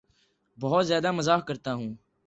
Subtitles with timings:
[0.57, 1.93] بہت زیادہ مزاح کرتا ہوں